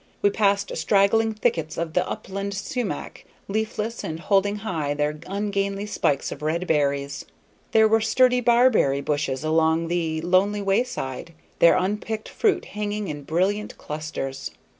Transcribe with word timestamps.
We 0.23 0.31
passed 0.31 0.75
straggling 0.75 1.33
thickets 1.35 1.77
of 1.77 1.93
the 1.93 2.09
upland 2.09 2.55
sumach, 2.55 3.23
leafless, 3.47 4.03
and 4.03 4.19
holding 4.19 4.55
high 4.55 4.95
their 4.95 5.19
ungainly 5.27 5.85
spikes 5.85 6.31
of 6.31 6.41
red 6.41 6.65
berries; 6.65 7.23
there 7.71 7.87
were 7.87 8.01
sturdy 8.01 8.41
barberry 8.41 9.01
bushes 9.01 9.43
along 9.43 9.89
the 9.89 10.19
lonely 10.21 10.63
wayside, 10.63 11.35
their 11.59 11.77
unpicked 11.77 12.29
fruit 12.29 12.65
hanging 12.65 13.09
in 13.09 13.21
brilliant 13.25 13.77
clusters. 13.77 14.49